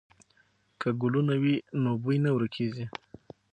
[0.79, 2.85] که ګلونه وي نو بوی نه ورکېږي.